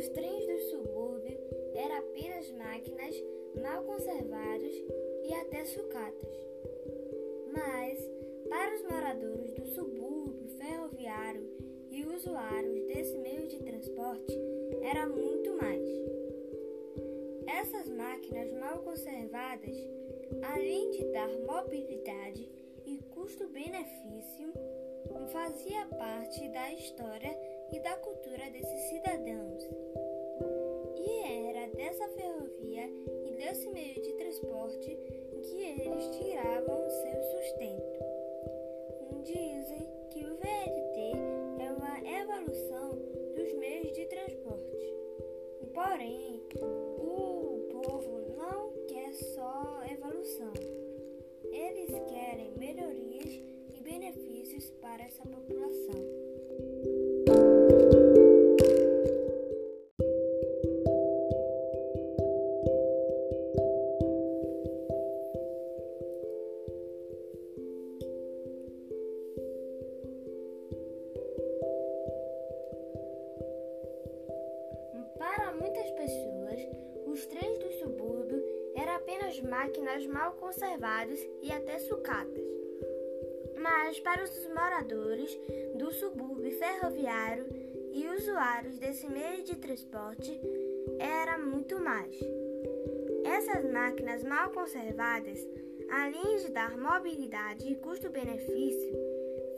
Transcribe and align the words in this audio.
os 0.00 0.08
trens 0.08 0.46
do 0.46 0.58
subúrbio 0.70 1.38
eram 1.74 1.96
apenas 1.96 2.50
máquinas 2.52 3.22
mal 3.62 3.82
conservadas 3.84 4.74
e 5.24 5.34
até 5.34 5.62
sucatas. 5.66 6.38
Mas, 7.52 7.98
para 8.48 8.76
os 8.76 8.82
moradores 8.84 9.52
do 9.52 9.66
subúrbio 9.66 10.48
ferroviário 10.56 11.46
e 11.90 12.02
usuários 12.06 12.86
desse 12.86 13.18
meio 13.18 13.46
de 13.46 13.58
transporte, 13.58 14.34
era 14.80 15.06
muito 15.06 15.52
mais. 15.58 15.86
Essas 17.46 17.90
máquinas 17.90 18.50
mal 18.54 18.78
conservadas, 18.78 19.76
além 20.54 20.92
de 20.92 21.04
dar 21.12 21.28
mobilidade 21.46 22.48
e 22.86 22.96
custo-benefício, 23.10 24.50
fazia 25.30 25.86
parte 25.86 26.48
da 26.48 26.72
história 26.72 27.36
e 27.72 27.78
da 27.80 27.96
cultura 27.96 28.50
desses 28.50 28.80
cidadãos. 28.88 29.79
Tiravam 36.08 36.88
seu 36.88 37.22
sustento. 37.22 38.00
Dizem 39.22 39.88
que 40.10 40.24
o 40.24 40.36
VLT 40.36 41.12
é 41.58 41.72
uma 41.72 41.98
evolução 42.00 42.98
dos 43.36 43.52
meios 43.54 43.92
de 43.92 44.06
transporte. 44.06 44.94
Porém, 45.74 46.42
o 46.56 47.68
povo 47.70 48.34
não 48.36 48.72
quer 48.86 49.12
só 49.12 49.82
evolução. 49.90 50.52
Eles 51.44 51.90
querem 52.08 52.52
melhorias 52.56 53.34
e 53.74 53.80
benefícios 53.82 54.70
para 54.80 55.04
essa 55.04 55.22
população. 55.22 55.59
Muitas 75.60 75.90
pessoas, 75.90 76.58
os 77.06 77.26
trens 77.26 77.58
do 77.58 77.70
subúrbio 77.72 78.42
eram 78.74 78.94
apenas 78.94 79.40
máquinas 79.42 80.06
mal 80.06 80.32
conservadas 80.32 81.20
e 81.42 81.52
até 81.52 81.78
sucatas. 81.78 82.44
Mas 83.56 84.00
para 84.00 84.24
os 84.24 84.48
moradores 84.48 85.38
do 85.74 85.92
subúrbio 85.92 86.50
ferroviário 86.52 87.46
e 87.92 88.08
usuários 88.08 88.78
desse 88.78 89.06
meio 89.06 89.42
de 89.44 89.56
transporte, 89.56 90.40
era 90.98 91.36
muito 91.36 91.78
mais. 91.78 92.18
Essas 93.24 93.70
máquinas 93.70 94.24
mal 94.24 94.50
conservadas, 94.50 95.46
além 95.90 96.38
de 96.38 96.50
dar 96.52 96.78
mobilidade 96.78 97.70
e 97.70 97.76
custo-benefício, 97.76 98.94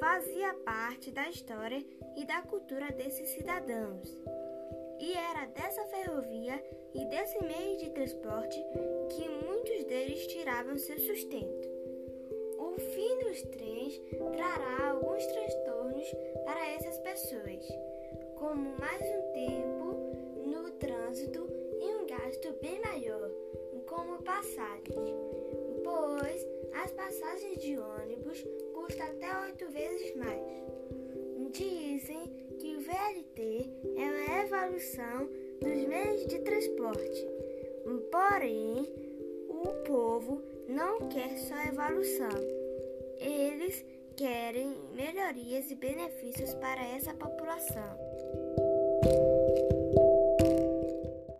fazia 0.00 0.52
parte 0.64 1.12
da 1.12 1.28
história 1.28 1.84
e 2.16 2.24
da 2.24 2.42
cultura 2.42 2.90
desses 2.90 3.28
cidadãos. 3.28 4.18
Dessa 5.46 5.84
ferrovia 5.86 6.62
e 6.94 7.04
desse 7.06 7.42
meio 7.44 7.76
de 7.78 7.90
transporte 7.90 8.64
que 9.10 9.28
muitos 9.28 9.84
deles 9.84 10.26
tiravam 10.28 10.78
seu 10.78 10.96
sustento. 10.98 11.68
O 12.58 12.78
fim 12.78 13.18
dos 13.18 13.42
trens 13.42 14.00
trará 14.32 14.90
alguns 14.90 15.26
transtornos 15.26 16.06
para 16.44 16.68
essas 16.70 16.96
pessoas, 16.98 17.68
como 18.36 18.78
mais 18.78 19.02
um 19.02 19.32
tempo 19.32 20.46
no 20.46 20.70
trânsito 20.72 21.48
e 21.80 21.94
um 21.96 22.06
gasto 22.06 22.52
bem 22.62 22.80
maior, 22.80 23.30
como 23.86 24.22
passagens, 24.22 25.10
pois 25.82 26.48
as 26.82 26.92
passagens 26.92 27.58
de 27.60 27.78
ônibus 27.78 28.42
custam 28.72 29.06
até 29.06 29.40
oito 29.40 29.68
vezes 29.70 30.14
mais. 30.14 30.40
Dizem 31.52 32.32
que 32.58 32.76
o 32.76 32.80
VLT 32.80 33.91
evolução 34.62 35.28
dos 35.60 35.88
meios 35.88 36.26
de 36.26 36.38
transporte. 36.40 37.26
Porém, 38.10 38.88
o 39.48 39.68
povo 39.84 40.40
não 40.68 41.08
quer 41.08 41.36
só 41.38 41.56
evolução. 41.62 42.30
Eles 43.18 43.84
querem 44.16 44.76
melhorias 44.94 45.70
e 45.70 45.74
benefícios 45.74 46.54
para 46.54 46.80
essa 46.80 47.12
população. 47.14 47.98